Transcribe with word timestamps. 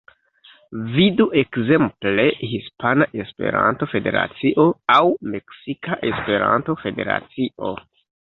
Vidu 0.93 1.25
ekzemple 1.41 2.23
Hispana 2.53 3.07
Esperanto-Federacio 3.25 4.65
aŭ 4.95 5.03
Meksika 5.35 5.99
Esperanto-Federacio. 6.11 7.73